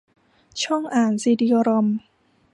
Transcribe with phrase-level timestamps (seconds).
[0.63, 1.87] ช่องอ่านซีดีรอม